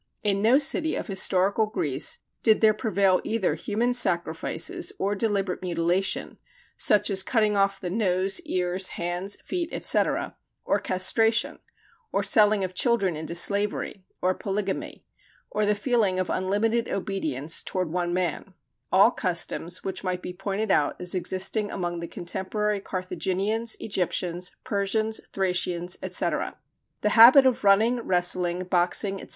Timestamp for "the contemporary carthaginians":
21.99-23.77